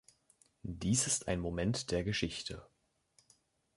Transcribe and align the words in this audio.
Dies 0.63 1.05
ist 1.05 1.27
ein 1.27 1.39
Moment 1.39 1.91
der 1.91 2.03
Geschichte. 2.03 2.63